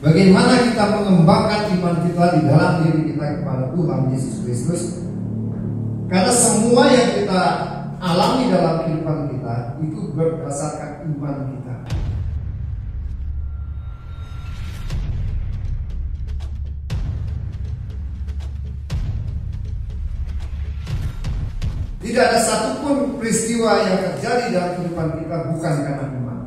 [0.00, 4.82] Bagaimana kita mengembangkan iman kita di dalam diri kita kepada Tuhan Yesus Kristus?
[6.08, 7.42] Karena semua yang kita
[8.00, 11.74] alami dalam kehidupan kita itu berdasarkan iman kita.
[22.00, 26.38] Tidak ada satupun peristiwa yang terjadi dalam kehidupan kita bukan karena iman.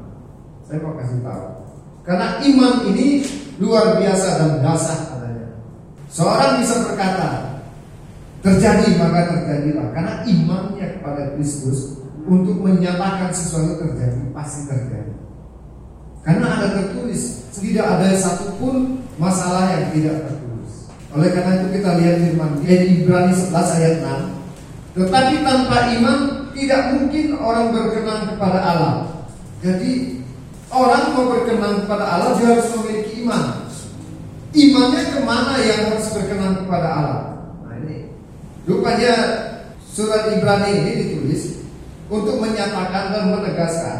[0.66, 1.46] Saya mau kasih tahu.
[2.02, 5.48] Karena iman ini luar biasa dan dasar adanya.
[6.10, 7.30] Seorang bisa berkata,
[8.42, 9.88] terjadi maka terjadilah.
[9.94, 15.14] Karena imannya kepada Kristus untuk menyatakan sesuatu terjadi pasti terjadi.
[16.24, 20.72] Karena ada tertulis, tidak ada satupun masalah yang tidak tertulis.
[21.12, 23.96] Oleh karena itu kita lihat firman di Ibrani 11 ayat
[24.32, 24.34] 6
[24.94, 26.18] tetapi tanpa iman
[26.54, 28.98] tidak mungkin orang berkenan kepada Allah.
[29.66, 30.22] Jadi
[30.74, 33.46] orang mau berkenan kepada Allah dia harus memiliki iman.
[34.54, 37.22] Imannya ke mana yang harus berkenan kepada Allah?
[37.70, 38.10] Nah ini
[38.66, 39.14] rupanya
[39.94, 41.62] surat Ibrani ini ditulis
[42.10, 43.98] untuk menyatakan dan menegaskan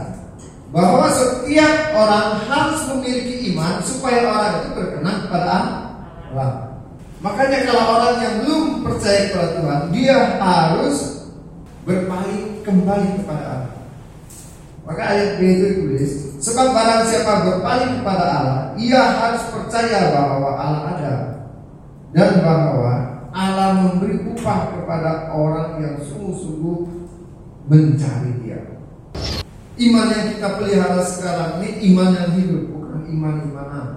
[0.74, 5.54] bahwa setiap orang harus memiliki iman supaya orang itu berkenan kepada
[6.34, 6.52] Allah.
[7.22, 10.98] Makanya kalau orang yang belum percaya kepada Tuhan, dia harus
[11.86, 13.74] berpaling kembali kepada Allah.
[14.84, 20.52] Maka ayat B itu ditulis, sebab barang siapa berpaling kepada Allah, ia harus percaya bahwa
[20.60, 21.16] Allah ada
[22.12, 22.94] dan bahwa
[23.32, 27.08] Allah memberi upah kepada orang yang sungguh-sungguh
[27.72, 28.60] mencari Dia.
[29.74, 33.88] Iman yang kita pelihara sekarang ini iman yang hidup, bukan iman imanan.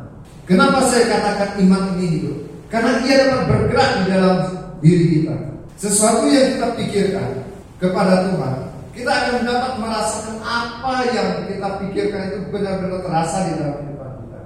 [0.49, 2.37] Kenapa saya katakan iman ini hidup?
[2.73, 4.37] Karena ia dapat bergerak di dalam
[4.81, 5.37] diri kita.
[5.77, 7.45] Sesuatu yang kita pikirkan
[7.77, 8.57] kepada Tuhan,
[8.97, 14.41] kita akan dapat merasakan apa yang kita pikirkan itu benar-benar terasa di dalam kehidupan kita.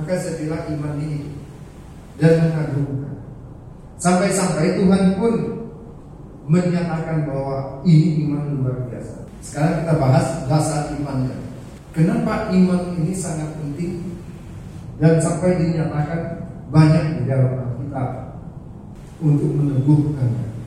[0.00, 1.20] Maka saya bilang iman ini
[2.16, 3.14] dan mengagumkan.
[4.00, 5.34] Sampai-sampai Tuhan pun
[6.48, 9.20] menyatakan bahwa ini iman luar biasa.
[9.44, 11.36] Sekarang kita bahas dasar imannya.
[11.92, 14.16] Kenapa iman ini sangat penting
[14.96, 18.08] dan sampai dinyatakan banyak di dalam Alkitab
[19.20, 20.59] untuk meneguhkannya.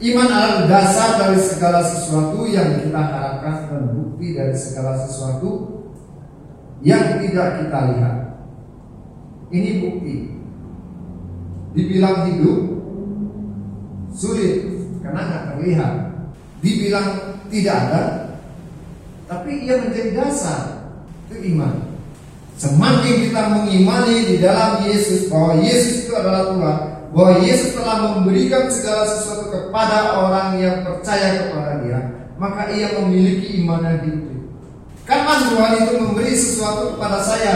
[0.00, 5.76] Iman adalah dasar dari segala sesuatu yang kita harapkan dan bukti dari segala sesuatu
[6.80, 8.16] yang tidak kita lihat.
[9.52, 10.16] Ini bukti.
[11.76, 12.58] Dibilang hidup
[14.16, 14.72] sulit
[15.04, 15.92] karena nggak terlihat.
[16.64, 17.08] Dibilang
[17.52, 18.02] tidak ada,
[19.28, 20.90] tapi ia menjadi dasar
[21.28, 21.76] itu iman.
[22.56, 26.78] Semakin kita mengimani di dalam Yesus bahwa Yesus itu adalah Tuhan,
[27.10, 32.00] bahwa Yesus telah memberikan segala sesuatu kepada orang yang percaya kepada Dia,
[32.38, 34.30] maka ia memiliki iman yang hidup.
[35.02, 37.54] Kapan Tuhan itu memberi sesuatu kepada saya?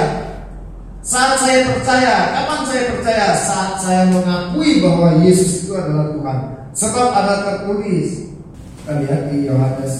[1.04, 3.26] Saat saya percaya, kapan saya percaya?
[3.38, 6.38] Saat saya mengakui bahwa Yesus itu adalah Tuhan.
[6.75, 8.34] Sebab ada tertulis,
[8.82, 9.94] kita lihat di Yohanes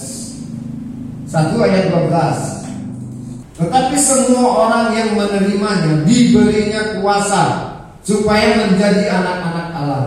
[1.31, 3.55] 1 ayat 12.
[3.55, 7.74] Tetapi semua orang yang menerimanya diberinya kuasa
[8.05, 10.05] supaya menjadi anak-anak Allah,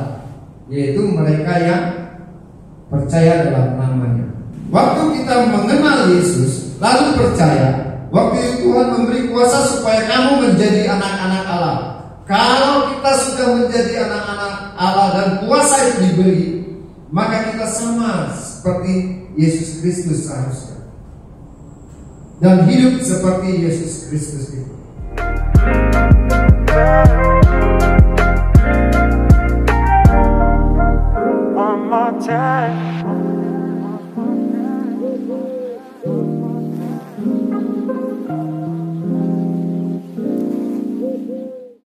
[0.70, 1.84] yaitu mereka yang
[2.86, 4.26] percaya dalam namanya.
[4.70, 11.44] Waktu kita mengenal Yesus lalu percaya, waktu itu Tuhan memberi kuasa supaya kamu menjadi anak-anak
[11.50, 11.76] Allah.
[12.28, 16.42] Kalau kita sudah menjadi anak-anak Allah dan kuasa itu diberi,
[17.10, 20.78] maka kita sama seperti Yesus Kristus seharusnya
[22.38, 24.74] dan hidup seperti Yesus Kristus itu.